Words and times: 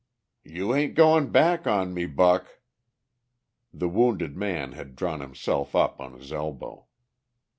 "You 0.43 0.73
ain't 0.73 0.95
goin' 0.95 1.29
back 1.29 1.67
on 1.67 1.93
me, 1.93 2.07
Buck!" 2.07 2.59
The 3.71 3.87
wounded 3.87 4.35
man 4.35 4.71
had 4.71 4.95
drawn 4.95 5.19
himself 5.19 5.75
up 5.75 6.01
on 6.01 6.13
his 6.13 6.33
elbow. 6.33 6.87